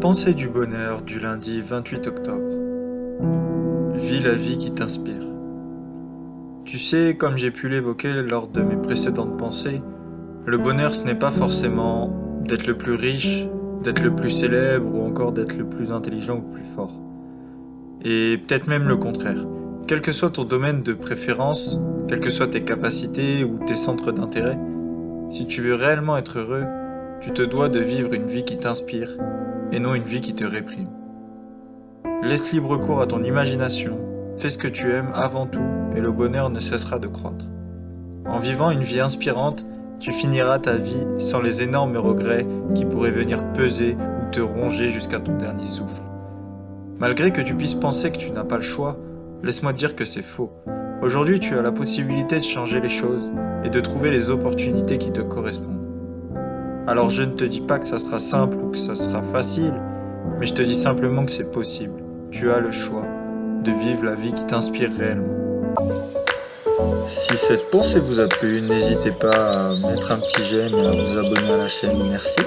[0.00, 2.56] Pensée du bonheur du lundi 28 octobre.
[3.96, 5.26] Vis la vie qui t'inspire.
[6.64, 9.82] Tu sais, comme j'ai pu l'évoquer lors de mes précédentes pensées,
[10.46, 13.44] le bonheur ce n'est pas forcément d'être le plus riche,
[13.82, 16.94] d'être le plus célèbre ou encore d'être le plus intelligent ou plus fort.
[18.02, 19.44] Et peut-être même le contraire.
[19.86, 21.78] Quel que soit ton domaine de préférence,
[22.08, 24.58] quelles que soient tes capacités ou tes centres d'intérêt,
[25.28, 26.64] si tu veux réellement être heureux,
[27.20, 29.10] tu te dois de vivre une vie qui t'inspire
[29.72, 30.88] et non une vie qui te réprime.
[32.22, 33.98] Laisse libre cours à ton imagination,
[34.36, 35.64] fais ce que tu aimes avant tout
[35.96, 37.46] et le bonheur ne cessera de croître.
[38.26, 39.64] En vivant une vie inspirante,
[39.98, 44.88] tu finiras ta vie sans les énormes regrets qui pourraient venir peser ou te ronger
[44.88, 46.02] jusqu'à ton dernier souffle.
[46.98, 48.98] Malgré que tu puisses penser que tu n'as pas le choix,
[49.42, 50.52] laisse-moi te dire que c'est faux.
[51.02, 53.30] Aujourd'hui, tu as la possibilité de changer les choses
[53.64, 55.79] et de trouver les opportunités qui te correspondent.
[56.86, 59.74] Alors je ne te dis pas que ça sera simple ou que ça sera facile,
[60.38, 62.02] mais je te dis simplement que c'est possible.
[62.30, 63.04] Tu as le choix
[63.62, 65.40] de vivre la vie qui t'inspire réellement.
[67.06, 70.90] Si cette pensée vous a plu, n'hésitez pas à mettre un petit j'aime et à
[70.92, 71.98] vous abonner à la chaîne.
[72.08, 72.40] Merci.